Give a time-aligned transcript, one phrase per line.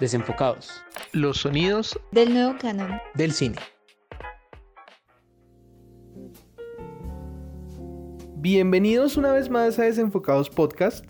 [0.00, 0.82] Desenfocados.
[1.12, 3.56] Los sonidos del nuevo canon del cine.
[8.36, 11.04] Bienvenidos una vez más a Desenfocados Podcast.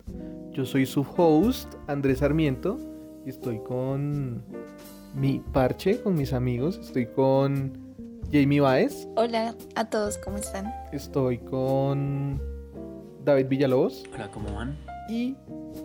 [0.51, 2.79] Yo soy su host, Andrés Sarmiento,
[3.24, 4.45] y estoy con
[5.15, 6.81] mi parche, con mis amigos.
[6.83, 7.95] Estoy con
[8.33, 9.07] Jamie Baez.
[9.15, 10.67] Hola a todos, ¿cómo están?
[10.91, 12.43] Estoy con
[13.25, 14.03] David Villalobos.
[14.13, 14.77] Hola, ¿cómo van?
[15.09, 15.37] Y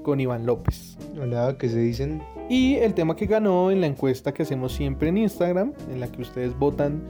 [0.02, 0.98] con Iván López.
[1.22, 2.24] Hola, ¿qué se dicen?
[2.50, 6.12] Y el tema que ganó en la encuesta que hacemos siempre en Instagram, en la
[6.12, 7.02] que ustedes votan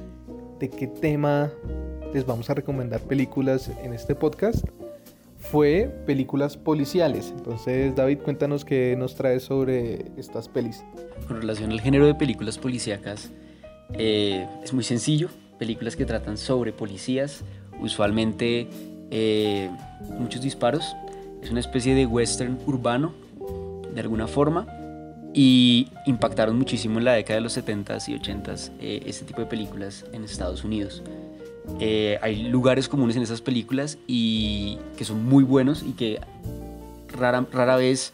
[0.60, 1.52] de qué tema
[2.14, 4.66] les vamos a recomendar películas en este podcast,
[5.38, 7.34] fue películas policiales.
[7.36, 10.86] Entonces, David, cuéntanos qué nos traes sobre estas pelis.
[11.28, 13.32] Con relación al género de películas policíacas,
[13.94, 15.30] eh, es muy sencillo.
[15.60, 17.44] Películas que tratan sobre policías,
[17.82, 18.70] usualmente
[19.12, 19.70] eh,
[20.18, 20.96] muchos disparos.
[21.44, 23.14] Es una especie de western urbano,
[23.94, 24.68] de alguna forma.
[25.38, 29.48] Y impactaron muchísimo en la década de los 70s y 80s eh, este tipo de
[29.48, 31.04] películas en Estados Unidos.
[31.80, 36.22] Eh, hay lugares comunes en esas películas y que son muy buenos y que
[37.12, 38.14] rara, rara vez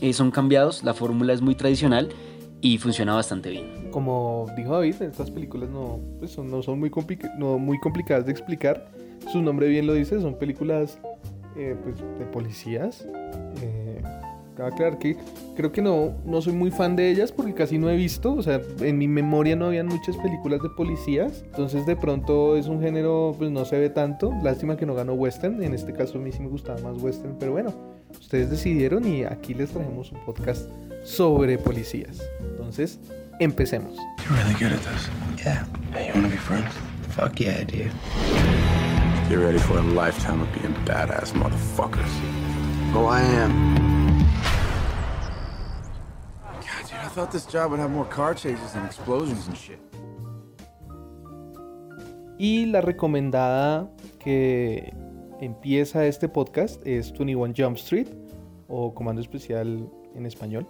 [0.00, 0.82] eh, son cambiados.
[0.82, 2.08] La fórmula es muy tradicional
[2.60, 3.90] y funciona bastante bien.
[3.90, 6.90] Como dijo David, estas películas no, pues son, no son muy,
[7.38, 8.90] no muy complicadas de explicar.
[9.32, 10.98] Su nombre bien lo dice, son películas
[11.56, 13.06] eh, pues, de policías.
[14.58, 15.16] Cabe aclarar que
[15.56, 18.34] creo que no, no soy muy fan de ellas porque casi no he visto.
[18.34, 21.44] O sea, en mi memoria no habían muchas películas de policías.
[21.46, 24.34] Entonces de pronto es un género, pues no se ve tanto.
[24.42, 25.62] Lástima que no ganó western.
[25.62, 27.36] En este caso a mí sí me gustaba más western.
[27.38, 27.72] Pero bueno,
[28.20, 30.68] ustedes decidieron y aquí les trajemos un podcast
[31.04, 32.20] sobre policías.
[32.40, 32.98] Entonces,
[33.38, 33.96] empecemos.
[34.28, 35.08] You're really good at this.
[35.44, 35.64] Yeah.
[35.92, 36.74] Hey, you wanna be friends?
[37.10, 37.92] Fuck yeah, dude.
[39.30, 42.10] Ready for a lifetime of being badass motherfuckers.
[42.92, 43.97] Oh, I am.
[52.38, 54.94] Y la recomendada que
[55.40, 58.06] empieza este podcast es 21 Jump Street
[58.68, 60.66] o Comando Especial en español,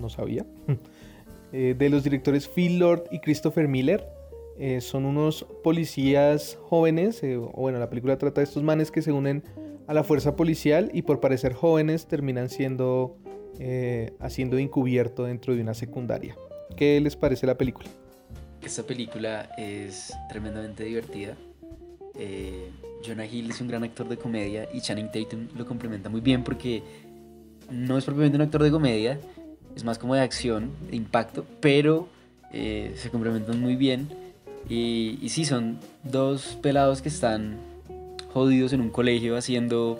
[0.00, 0.44] no sabía,
[1.52, 4.04] eh, de los directores Phil Lord y Christopher Miller.
[4.58, 9.12] Eh, son unos policías jóvenes, eh, bueno, la película trata de estos manes que se
[9.12, 9.44] unen
[9.86, 13.16] a la fuerza policial y por parecer jóvenes terminan siendo
[13.58, 16.36] eh, haciendo encubierto dentro de una secundaria.
[16.76, 17.88] ¿Qué les parece la película?
[18.62, 21.36] Esta película es tremendamente divertida.
[22.18, 22.70] Eh,
[23.04, 26.44] Jonah Hill es un gran actor de comedia y Channing Tatum lo complementa muy bien
[26.44, 26.82] porque
[27.70, 29.18] no es propiamente un actor de comedia,
[29.74, 32.08] es más como de acción, de impacto, pero
[32.52, 34.08] eh, se complementan muy bien.
[34.68, 37.56] Y, y sí, son dos pelados que están
[38.32, 39.98] jodidos en un colegio haciendo,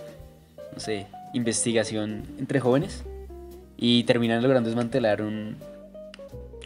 [0.73, 3.05] no sé, investigación entre jóvenes
[3.85, 5.57] y terminan logrando desmantelar un,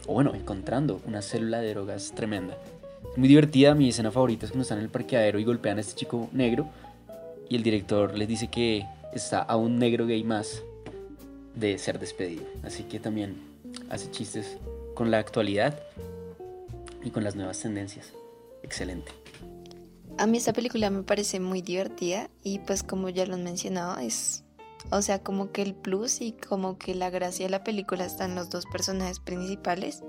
[0.05, 2.55] o bueno, encontrando una célula de drogas tremenda.
[3.11, 5.81] Es muy divertida, mi escena favorita es cuando están en el parqueadero y golpean a
[5.81, 6.69] este chico negro
[7.49, 8.85] y el director les dice que
[9.15, 10.61] está a un negro gay más
[11.55, 12.43] de ser despedido.
[12.61, 13.37] Así que también
[13.89, 14.59] hace chistes
[14.93, 15.79] con la actualidad
[17.03, 18.13] y con las nuevas tendencias.
[18.61, 19.11] Excelente.
[20.19, 23.97] A mí esta película me parece muy divertida y pues como ya lo han mencionado
[23.97, 24.43] es,
[24.91, 28.35] o sea, como que el plus y como que la gracia de la película están
[28.35, 30.03] los dos personajes principales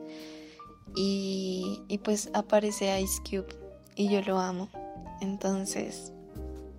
[0.95, 3.47] y, pues aparece Ice Cube
[3.97, 4.71] y yo lo amo,
[5.21, 6.13] entonces,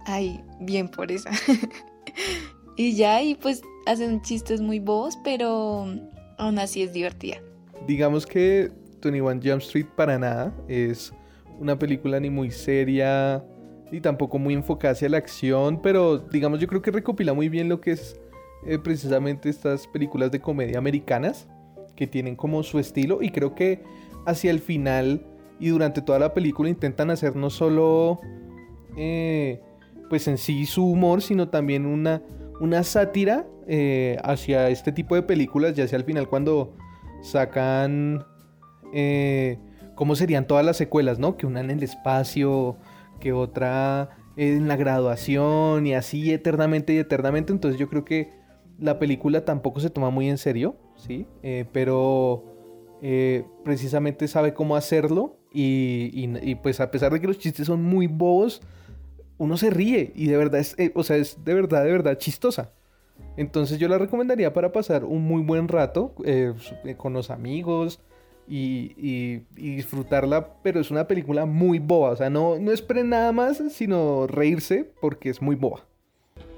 [0.05, 1.29] ay, bien por eso.
[2.77, 5.85] y ya, y pues hacen chistes muy bobos, pero
[6.37, 7.37] aún así es divertida.
[7.87, 8.71] Digamos que
[9.03, 11.13] 21 Jump Street para nada es
[11.59, 13.43] una película ni muy seria
[13.91, 17.69] ni tampoco muy enfocada hacia la acción, pero digamos yo creo que recopila muy bien
[17.69, 18.19] lo que es
[18.65, 21.47] eh, precisamente estas películas de comedia americanas
[21.95, 23.83] que tienen como su estilo y creo que
[24.25, 25.25] hacia el final
[25.59, 28.19] y durante toda la película intentan hacer no solo
[28.97, 29.61] eh,
[30.09, 32.21] pues en sí su humor, sino también una,
[32.59, 36.75] una sátira eh, hacia este tipo de películas, ya sea al final cuando
[37.21, 38.25] sacan
[39.95, 41.37] cómo serían todas las secuelas, ¿no?
[41.37, 42.77] Que una en el espacio,
[43.19, 47.51] que otra en la graduación y así eternamente y eternamente.
[47.53, 48.31] Entonces yo creo que
[48.79, 51.27] la película tampoco se toma muy en serio, ¿sí?
[51.43, 52.45] Eh, pero
[53.01, 56.11] eh, precisamente sabe cómo hacerlo y,
[56.43, 58.61] y- pues a pesar de que los chistes son muy bobos,
[59.37, 62.17] uno se ríe y de verdad es, eh, o sea, es de verdad, de verdad
[62.17, 62.73] chistosa.
[63.35, 66.53] Entonces yo la recomendaría para pasar un muy buen rato eh,
[66.97, 67.99] con los amigos
[68.49, 73.09] y, y- y disfrutarla, pero es una película muy boba, o sea, no, no esperen
[73.09, 75.85] nada más, sino reírse porque es muy boba.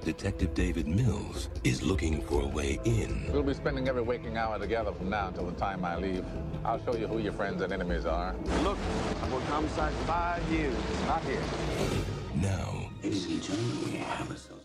[0.05, 3.25] Detective David Mills is looking for a way in.
[3.31, 6.23] We'll be spending every waking hour together from now until the time I leave.
[6.65, 8.33] I'll show you who your friends and enemies are.
[8.63, 8.77] Look,
[9.23, 10.73] I've worked homicide five years,
[11.07, 11.39] not here.
[12.41, 14.60] Now, Ladies and gentlemen, we have ourselves.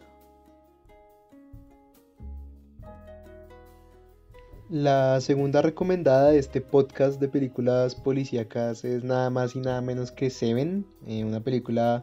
[4.69, 10.11] La segunda recomendada de este podcast de películas policíacas es nada más y nada menos
[10.11, 12.03] que Seven, eh, una película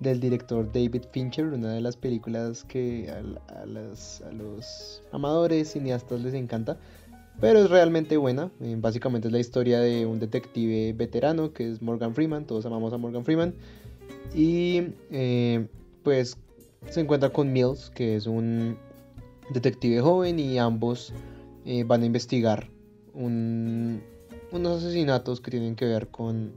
[0.00, 6.78] del director David Fincher, una de las películas que a, los amadores cineastas les encanta,
[7.42, 8.50] pero es realmente buena.
[8.62, 12.90] eh, básicamente es la historia de un detective veterano que es Morgan Freeman, todos amamos
[12.94, 13.52] a Morgan Freeman,
[14.34, 15.66] y eh,
[16.04, 16.38] pues
[16.88, 18.78] se encuentra con Mills, que es un
[19.52, 21.12] detective joven y ambos
[21.70, 22.70] eh, van a investigar
[23.12, 24.02] un-
[24.52, 26.52] unos asesinatos que tienen que ver con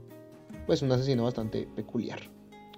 [0.66, 2.20] pues un asesino bastante peculiar.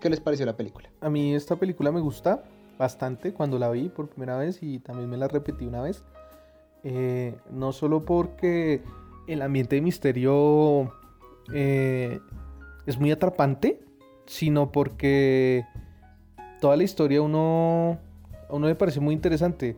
[0.01, 0.91] ¿Qué les pareció la película?
[1.01, 2.43] A mí esta película me gusta
[2.77, 6.03] bastante cuando la vi por primera vez y también me la repetí una vez.
[6.83, 8.83] Eh, no solo porque
[9.29, 10.93] el ambiente de misterio
[11.53, 12.19] eh,
[12.85, 13.81] es muy atrapante,
[14.27, 15.65] sino porque
[16.61, 17.99] toda la historia uno,
[18.51, 19.77] a uno le parece muy interesante.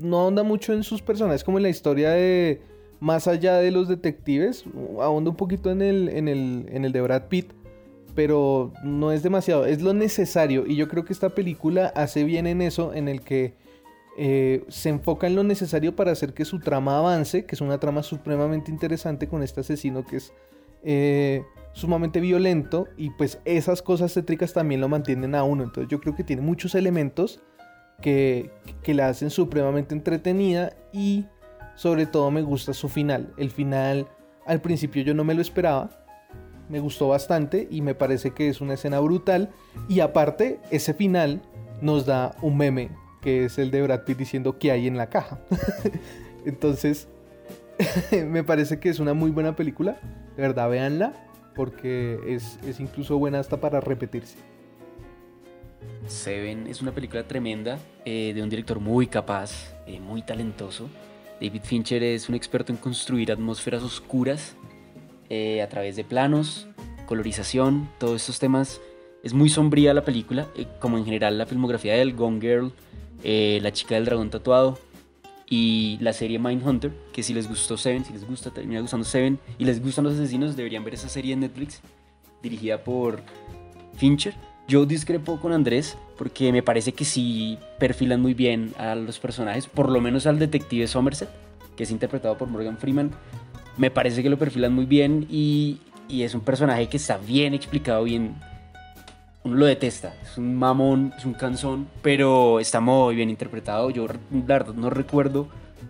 [0.00, 2.62] No ahonda mucho en sus personajes como en la historia de
[3.00, 4.64] más allá de los detectives,
[5.00, 7.52] ahonda un poquito en el, en el, en el de Brad Pitt,
[8.14, 10.66] pero no es demasiado, es lo necesario.
[10.66, 13.54] Y yo creo que esta película hace bien en eso, en el que
[14.18, 17.78] eh, se enfoca en lo necesario para hacer que su trama avance, que es una
[17.78, 20.34] trama supremamente interesante con este asesino que es
[20.82, 25.64] eh, sumamente violento y pues esas cosas tétricas también lo mantienen a uno.
[25.64, 27.40] Entonces yo creo que tiene muchos elementos
[28.00, 28.50] que,
[28.86, 31.26] la hacen supremamente entretenida y
[31.76, 33.32] sobre todo me gusta su final.
[33.36, 34.08] El final
[34.46, 35.90] al principio yo no me lo esperaba,
[36.68, 39.50] me gustó bastante y me parece que es una escena brutal.
[39.88, 41.42] Y aparte, ese final
[41.80, 42.90] nos da un meme,
[43.22, 45.40] que es el de Brad Pitt diciendo que hay en la caja.
[46.44, 47.08] Entonces,
[48.26, 50.00] me parece que es una muy buena película.
[50.36, 51.12] De verdad, véanla,
[51.54, 54.36] porque es, es incluso buena hasta para repetirse.
[56.06, 60.88] Seven es una película tremenda eh, de un director muy capaz, eh, muy talentoso.
[61.40, 64.54] David Fincher es un experto en construir atmósferas oscuras
[65.28, 66.66] eh, a través de planos,
[67.06, 68.80] colorización, todos estos temas.
[69.22, 72.72] Es muy sombría la película, eh, como en general la filmografía del Gone Girl,
[73.22, 74.78] La chica del dragón tatuado
[75.50, 79.38] y la serie Mindhunter, que si les gustó Seven, si les gusta, termina gustando Seven
[79.58, 81.80] y les gustan los asesinos, deberían ver esa serie en Netflix,
[82.42, 83.20] dirigida por
[83.96, 84.34] Fincher.
[84.70, 89.66] Yo discrepo con Andrés porque me parece que sí perfilan muy bien a los personajes,
[89.66, 91.28] por lo menos al detective Somerset,
[91.76, 93.10] que es interpretado por Morgan Freeman.
[93.76, 95.78] Me parece que lo perfilan muy bien y,
[96.08, 98.36] y es un personaje que está bien explicado, bien...
[99.42, 103.90] Uno lo detesta, es un mamón, es un canzón, pero está muy bien interpretado.
[103.90, 105.48] Yo la verdad no recuerdo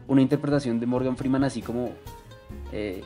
[0.08, 1.90] una interpretación de Morgan Freeman así como,
[2.72, 3.02] eh,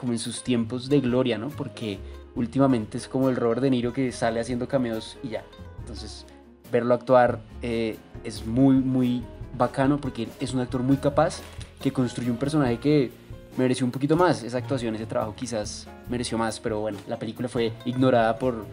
[0.00, 1.48] como en sus tiempos de gloria, ¿no?
[1.48, 1.98] Porque
[2.38, 5.44] últimamente es como el Robert De Niro que sale haciendo cameos y ya.
[5.80, 6.24] Entonces,
[6.70, 9.24] verlo actuar eh, es muy, muy
[9.56, 11.40] bacano porque es un actor muy capaz
[11.82, 13.10] que construye un personaje que
[13.56, 14.44] mereció un poquito más.
[14.44, 18.66] Esa actuación, ese trabajo quizás mereció más, pero bueno, la película fue ignorada por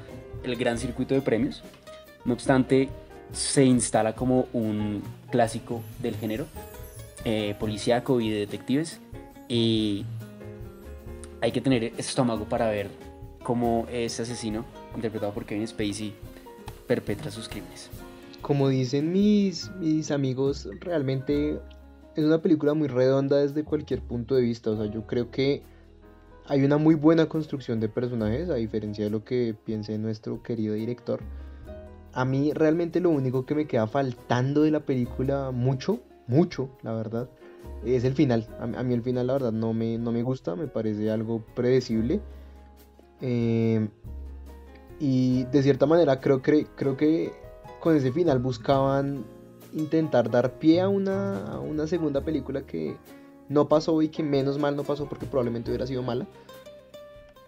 [0.43, 1.63] el gran circuito de premios.
[2.23, 2.89] No obstante,
[3.31, 5.01] se instala como un
[5.31, 6.45] clásico del género
[7.23, 8.99] eh, policíaco y de detectives.
[9.49, 10.05] Y
[11.41, 13.04] hay que tener estómago para ver
[13.45, 16.15] cómo ese asesino, interpretado por Kevin Spacey,
[16.87, 17.91] perpetra sus crímenes.
[18.41, 21.59] Como dicen mis, mis amigos, realmente
[22.15, 24.71] es una película muy redonda desde cualquier punto de vista.
[24.71, 25.61] O sea, yo creo que
[26.47, 30.73] hay una muy buena construcción de personajes, a diferencia de lo que piense nuestro querido
[30.73, 31.21] director.
[32.13, 36.93] A mí realmente lo único que me queda faltando de la película, mucho, mucho, la
[36.93, 37.29] verdad,
[37.85, 38.47] es el final.
[38.59, 42.21] A, mí el final, la verdad, no me, no me gusta, me parece algo predecible.
[43.21, 43.87] Eh,
[44.99, 47.33] y de cierta manera creo que, creo que
[47.79, 49.25] con ese final buscaban
[49.73, 52.97] intentar dar pie a una, una segunda película que
[53.49, 56.25] no pasó y que menos mal no pasó porque probablemente hubiera sido mala.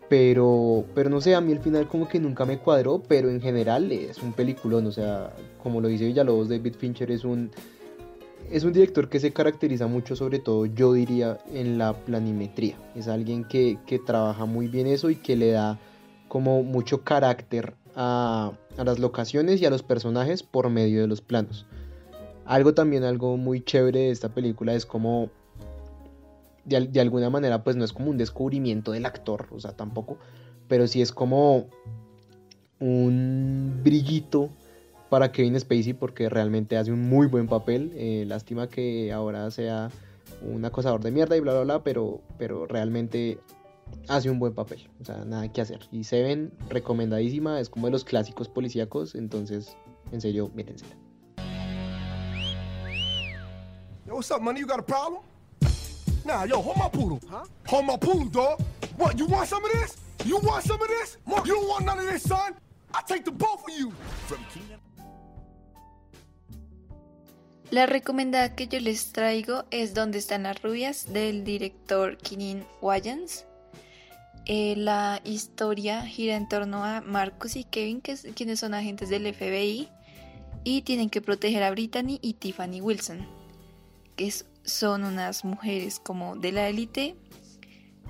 [0.09, 3.41] Pero, pero no sé, a mí el final como que nunca me cuadró, pero en
[3.41, 7.51] general es un peliculón, o sea, como lo dice Villalobos, David Fincher es un,
[8.51, 12.77] es un director que se caracteriza mucho, sobre todo yo diría, en la planimetría.
[12.95, 15.79] Es alguien que, que trabaja muy bien eso y que le da
[16.27, 21.65] como mucho carácter a, las locaciones y a los personajes por medio de los planos.
[22.45, 25.29] Algo también, algo muy chévere de esta película es como
[26.63, 30.17] de, de, alguna manera, pues no es como un descubrimiento del actor, o sea, tampoco,
[30.67, 31.67] pero sí es como
[32.79, 34.49] un brillito
[35.09, 37.91] para Kevin Spacey porque realmente hace un muy buen papel.
[37.95, 39.89] Eh, lástima que ahora sea
[40.41, 43.39] un acosador de mierda y bla bla bla, pero, pero realmente
[44.07, 44.89] hace un buen papel.
[45.01, 45.79] O sea, nada que hacer.
[45.91, 49.75] Y Seven, recomendadísima, es como de los clásicos policíacos, entonces,
[50.11, 50.95] en serio, mírensela.
[54.05, 54.61] Yo, what's up, money?
[54.61, 55.21] You got a problem?
[56.23, 57.19] Nah, yo, hold my poodle.
[57.29, 57.45] Huh?
[57.67, 58.59] Hold my poodle, dog.
[58.97, 59.97] What, you want some of this?
[60.25, 61.17] You want some of this?
[61.25, 62.53] You don't want none of this, son?
[62.93, 63.91] I take the both of you.
[64.27, 64.79] From Keenan.
[67.69, 73.45] La recomendada que yo les traigo es Donde están las rubias del director Kinin Wayans.
[74.45, 79.09] Eh, la historia gira en torno a Marcus y Kevin, que es- quienes son agentes
[79.09, 79.89] del FBI
[80.63, 83.27] y tienen que proteger a Brittany y Tiffany Wilson,
[84.15, 84.33] que
[84.63, 87.15] son unas mujeres como de la élite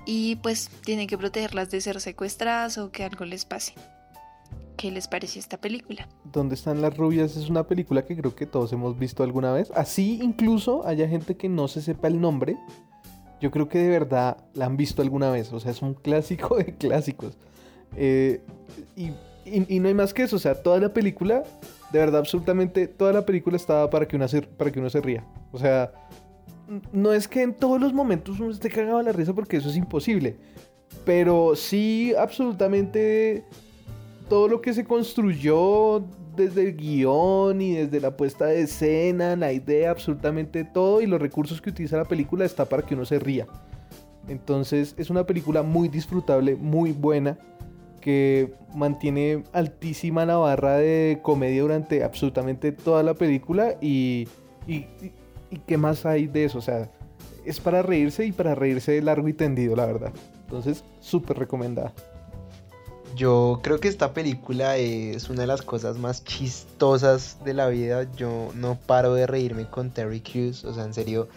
[0.06, 3.74] y pues tienen que protegerlas de ser secuestradas o que algo les pase.
[4.78, 6.06] ¿Qué les pareció esta película?
[6.32, 7.36] ¿Dónde están las rubias?
[7.36, 9.72] Es una película que creo que todos hemos visto alguna vez.
[9.74, 12.56] Así incluso haya gente que no se sepa el nombre.
[13.40, 15.52] Yo creo que de verdad la han visto alguna vez.
[15.52, 17.36] O sea, es un clásico de clásicos.
[17.96, 18.40] Eh,
[18.94, 19.10] y,
[19.80, 20.36] no hay más que eso.
[20.36, 21.42] O sea, toda la película,
[21.90, 25.24] de verdad, absolutamente toda la película estaba para que, una para que uno se ría.
[25.50, 25.90] O sea,
[26.92, 29.70] no es que en todos los momentos uno esté cagado a la risa porque eso
[29.70, 30.36] es imposible.
[31.04, 33.44] Pero sí, absolutamente
[34.28, 36.04] todo lo que se construyó
[36.36, 41.20] desde el guion y desde la puesta de escena, la idea, absolutamente todo y los
[41.20, 43.46] recursos que utiliza la película está para que uno se ría.
[44.28, 47.38] Entonces es una película muy disfrutable, muy buena,
[48.00, 54.28] que mantiene altísima la barra de comedia durante absolutamente toda la película y,
[54.66, 54.86] y,
[55.66, 56.90] qué más hay de eso, o sea,
[57.44, 60.12] es para reírse y para reírse largo y tendido, la verdad.
[60.44, 61.92] Entonces, súper recomendada.
[63.18, 68.06] Yo creo que esta película es una de las cosas más chistosas de la vida.
[68.16, 70.64] Yo no paro de reírme con Terry Crews.
[70.64, 71.28] O sea, en serio,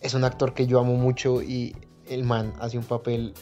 [0.00, 1.74] es un actor que yo amo mucho y
[2.08, 3.34] el man hace un papel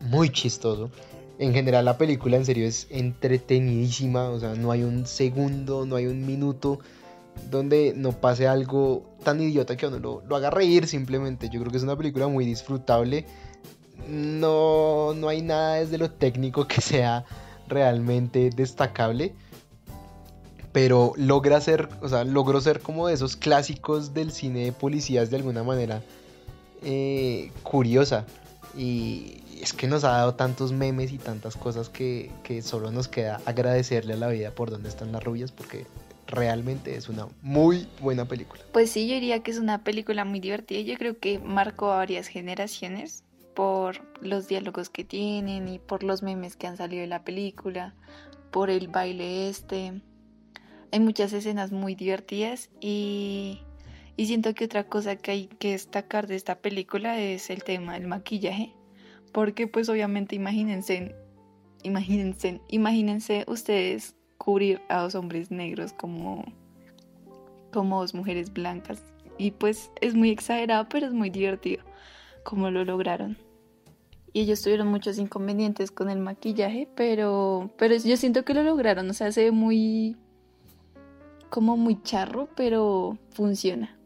[0.00, 0.90] muy chistoso.
[1.38, 4.30] En general la película en serio es entretenidísima.
[4.30, 6.78] O sea, no hay un segundo, no hay un minuto
[7.50, 11.50] donde no pase algo tan idiota que uno lo, lo haga reír simplemente.
[11.50, 13.26] Yo creo que es una película muy disfrutable
[14.08, 17.24] no, no hay nada desde lo técnico que sea
[17.68, 19.34] realmente destacable.
[20.72, 25.30] Pero logra ser, o sea, logró ser como de esos clásicos del cine de policías
[25.30, 26.02] de alguna manera
[26.82, 28.26] eh, curiosa.
[28.76, 33.06] Y es que nos ha dado tantos memes y tantas cosas que, que solo nos
[33.06, 35.86] queda agradecerle a la vida por donde están las rubias porque
[36.26, 38.62] realmente es una muy buena película.
[38.72, 40.80] Pues sí, yo diría que es una película muy divertida.
[40.80, 43.22] Yo creo que marcó a varias generaciones
[43.54, 47.94] por los diálogos que tienen y por los memes que han salido de la película,
[48.50, 50.02] por el baile este.
[50.92, 53.62] Hay muchas escenas muy divertidas y,
[54.16, 57.94] y siento que otra cosa que hay que destacar de esta película es el tema
[57.94, 58.74] del maquillaje.
[59.32, 61.16] Porque pues obviamente imagínense,
[61.82, 66.44] imagínense, imagínense ustedes cubrir a dos hombres negros como
[67.72, 69.02] como dos mujeres blancas.
[69.36, 71.82] Y pues es muy exagerado, pero es muy divertido
[72.44, 73.36] como lo lograron.
[74.32, 79.08] Y ellos tuvieron muchos inconvenientes con el maquillaje, pero, pero yo siento que lo lograron.
[79.10, 80.16] O sea, se ve muy
[81.50, 83.96] como muy charro, pero funciona.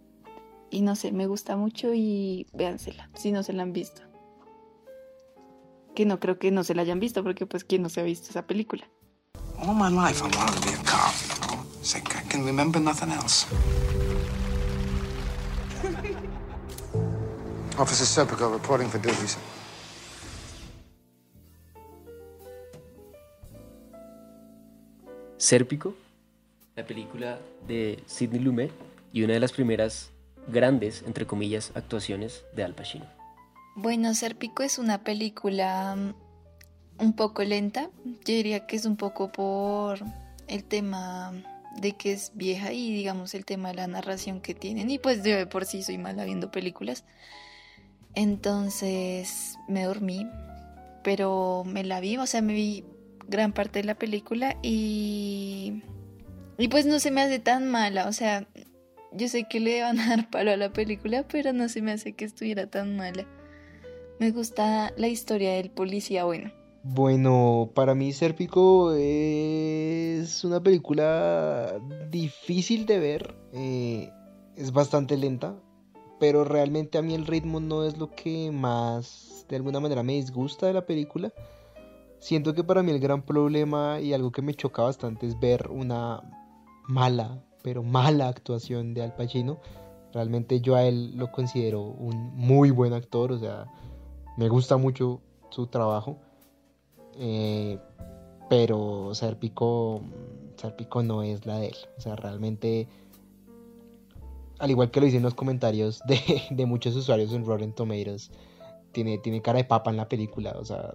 [0.71, 4.03] Y no sé, me gusta mucho y véansela, si no se la han visto.
[5.95, 8.05] Que no creo que no se la hayan visto, porque pues quién no se ha
[8.05, 8.87] visto esa película.
[9.61, 11.65] All my life, I wanted to be a cop, you know?
[11.95, 13.47] Like I can remember nothing else.
[17.79, 19.39] Officer Serpico reporting for duty, sir.
[25.37, 25.95] Sérpico,
[26.75, 28.73] la película de Sidney Lumet
[29.13, 30.11] y una de las primeras
[30.49, 33.07] grandes, entre comillas, actuaciones de Al Pacino.
[33.77, 36.15] Bueno, Serpico es una película mm,
[36.99, 37.91] un poco lenta.
[38.05, 40.01] Yo diría que es un poco por
[40.49, 41.33] el tema
[41.81, 44.91] de que es vieja y digamos el tema de la narración que tienen.
[44.91, 47.05] Y pues yo de por sí soy mala viendo películas.
[48.15, 50.27] Entonces me dormí,
[51.05, 52.85] pero me la vi, o sea, me vi
[53.27, 55.83] gran parte de la película y...
[56.61, 58.49] Y pues no se me hace tan mala, o sea,
[59.13, 61.93] yo sé que le van a dar palo a la película, pero no se me
[61.93, 63.27] hace que estuviera tan mala.
[64.19, 66.51] Me gusta la historia del policía bueno.
[66.83, 71.79] Bueno, para mí Serpico es una película
[72.11, 74.11] difícil de ver, eh,
[74.57, 75.57] es bastante lenta,
[76.19, 80.15] pero realmente a mí el ritmo no es lo que más de alguna manera me
[80.15, 81.33] disgusta de la película.
[82.19, 85.69] Siento que para mí el gran problema y algo que me choca bastante es ver
[85.71, 86.21] una
[86.89, 89.61] mala, pero mala actuación de Al Pacino.
[90.13, 93.67] Realmente yo a él lo considero un muy buen actor, o sea,
[94.37, 95.21] me gusta mucho
[95.51, 96.19] su trabajo.
[97.15, 97.79] Eh,
[98.49, 100.03] pero Serpico,
[100.57, 101.77] Serpico no es la de él.
[101.97, 102.89] O sea, realmente,
[104.59, 108.31] al igual que lo dicen los comentarios de, de muchos usuarios en Rotten Tomatoes,
[108.93, 110.57] tiene, tiene cara de papa en la película.
[110.59, 110.93] O sea,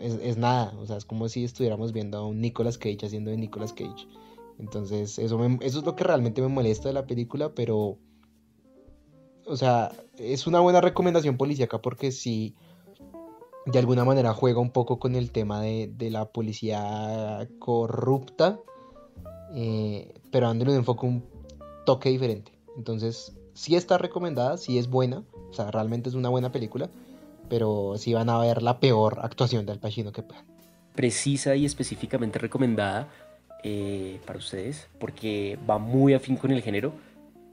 [0.00, 0.72] es, es, nada.
[0.78, 4.06] O sea, es como si estuviéramos viendo a un Nicolas Cage haciendo de Nicolas Cage.
[4.58, 7.98] Entonces, eso, me, eso es lo que realmente me molesta de la película, pero...
[9.46, 12.54] O sea, es una buena recomendación policíaca porque sí
[13.66, 18.60] de alguna manera juega un poco con el tema de, de la policía corrupta,
[19.54, 21.24] eh, pero dándole un enfoque un
[21.84, 22.52] toque diferente.
[22.76, 26.90] Entonces, sí está recomendada, sí es buena, o sea, realmente es una buena película,
[27.48, 30.44] pero sí van a ver la peor actuación de Al Pacino que puedan.
[30.94, 33.08] Precisa y específicamente recomendada
[33.62, 36.92] eh, para ustedes, porque va muy afín con el género.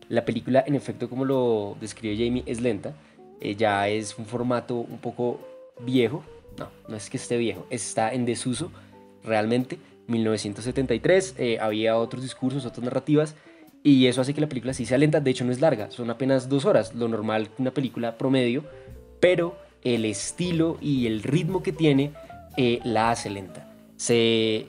[0.10, 2.94] La película, en efecto, como lo describe Jamie, es lenta.
[3.42, 5.40] Eh, ya es un formato un poco
[5.82, 6.24] viejo.
[6.58, 8.72] No, no es que esté viejo, está en desuso
[9.24, 9.80] realmente.
[10.08, 13.36] 1973, eh, había otros discursos, otras narrativas,
[13.88, 15.22] y eso hace que la película sí sea lenta.
[15.22, 18.66] De hecho, no es larga, son apenas dos horas, lo normal una película promedio,
[19.22, 22.12] pero el estilo y el ritmo que tiene
[22.58, 23.74] eh, la hace lenta.
[23.96, 24.68] Se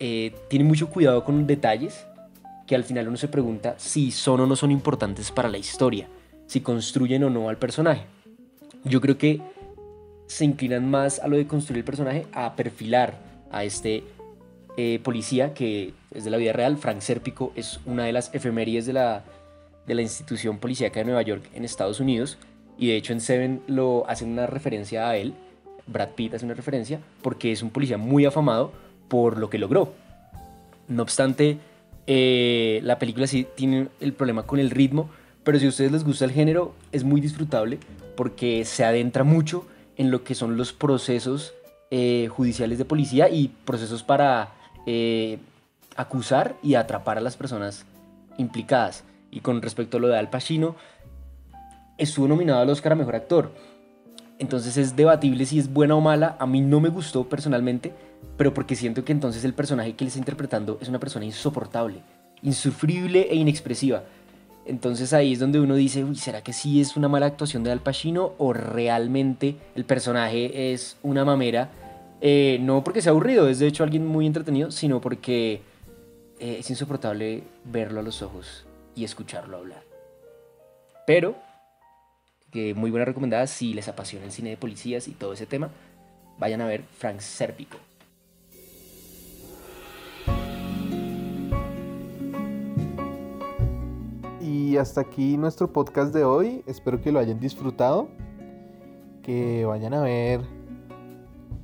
[0.00, 2.04] eh, tiene mucho cuidado con detalles
[2.66, 6.06] que al final uno se pregunta si son o no son importantes para la historia,
[6.46, 8.02] si construyen o no al personaje.
[8.84, 9.40] Yo creo que
[10.26, 13.14] se inclinan más a lo de construir el personaje, a perfilar
[13.50, 14.04] a este
[14.76, 16.76] eh, policía que es de la vida real.
[16.76, 19.24] Frank Serpico es una de las efemérides de la,
[19.86, 22.38] de la institución policíaca de Nueva York en Estados Unidos.
[22.78, 25.34] Y de hecho en Seven lo hacen una referencia a él.
[25.86, 28.72] Brad Pitt hace una referencia porque es un policía muy afamado
[29.08, 29.92] por lo que logró.
[30.88, 31.58] No obstante,
[32.06, 35.08] eh, la película sí tiene el problema con el ritmo,
[35.42, 37.78] pero si a ustedes les gusta el género, es muy disfrutable
[38.16, 39.66] porque se adentra mucho
[39.96, 41.54] en lo que son los procesos
[41.90, 44.52] eh, judiciales de policía y procesos para
[44.86, 45.38] eh,
[45.96, 47.84] acusar y atrapar a las personas
[48.38, 49.04] implicadas.
[49.30, 50.76] Y con respecto a lo de Al Pacino,
[51.98, 53.50] estuvo nominado al Oscar a Mejor Actor.
[54.38, 56.36] Entonces es debatible si es buena o mala.
[56.38, 57.92] A mí no me gustó personalmente,
[58.36, 62.02] pero porque siento que entonces el personaje que él está interpretando es una persona insoportable,
[62.42, 64.02] insufrible e inexpresiva.
[64.66, 67.70] Entonces ahí es donde uno dice, Uy, ¿será que sí es una mala actuación de
[67.70, 71.70] Al Pacino o realmente el personaje es una mamera?
[72.20, 75.60] Eh, no porque sea aburrido, es de hecho alguien muy entretenido, sino porque
[76.38, 79.82] eh, es insoportable verlo a los ojos y escucharlo hablar.
[81.06, 81.36] Pero,
[82.50, 85.70] que muy buena recomendada si les apasiona el cine de policías y todo ese tema,
[86.38, 87.78] vayan a ver Frank Serpico.
[94.40, 96.62] Y hasta aquí nuestro podcast de hoy.
[96.66, 98.08] Espero que lo hayan disfrutado.
[99.22, 100.40] Que vayan a ver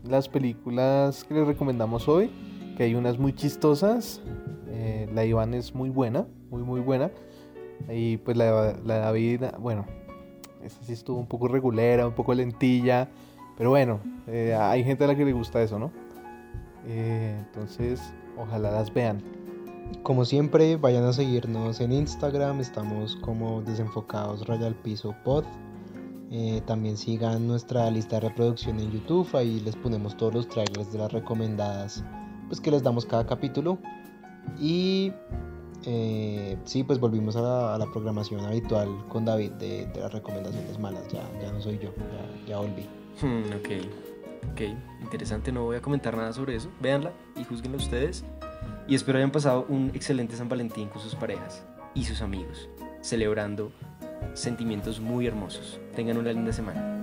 [0.09, 2.30] las películas que les recomendamos hoy.
[2.76, 4.20] Que hay unas muy chistosas.
[5.12, 7.11] La Iván es muy buena, muy muy buena.
[7.88, 9.87] Y pues la, la David, bueno,
[10.62, 13.09] esa sí estuvo un poco regulera, un poco lentilla.
[13.57, 15.90] Pero bueno, eh, hay gente a la que le gusta eso, ¿no?
[16.87, 18.01] Eh, entonces,
[18.38, 19.23] ojalá las vean.
[20.03, 25.44] Como siempre, vayan a seguirnos en Instagram, estamos como desenfocados Royal Piso Pod.
[26.31, 30.92] Eh, también sigan nuestra lista de reproducción en YouTube, ahí les ponemos todos los trailers
[30.92, 32.05] de las recomendadas
[32.46, 33.79] pues que les damos cada capítulo.
[34.59, 35.13] Y
[35.85, 41.09] eh, sí, pues volvimos a la, programación habitual con David de, de, las recomendaciones malas,
[41.09, 42.87] ya, ya no soy yo, ya, ya volví.
[43.21, 44.61] Hmm, ok, ok,
[45.03, 48.25] interesante, no voy a comentar nada sobre eso, véanla y juzguenla ustedes.
[48.89, 52.69] Y espero hayan pasado un excelente San Valentín con sus parejas y sus amigos,
[53.01, 53.73] celebrando
[54.35, 55.81] sentimientos muy hermosos.
[55.95, 57.00] Tengan una linda semana.